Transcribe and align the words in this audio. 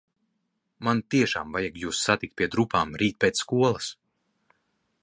Man 0.87 1.01
tiešām 1.15 1.53
vajag 1.57 1.77
jūs 1.83 2.01
satikt 2.07 2.35
pie 2.41 2.49
drupām 2.57 2.97
rīt 3.03 3.21
pēc 3.27 3.45
skolas. 3.45 3.93